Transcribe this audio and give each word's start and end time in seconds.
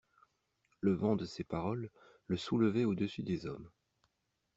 Le 0.79 0.93
vent 0.95 1.15
de 1.15 1.25
ses 1.25 1.43
paroles 1.43 1.91
le 2.25 2.35
soulevait 2.35 2.85
au-dessus 2.85 3.21
des 3.21 3.45
hommes. 3.45 3.69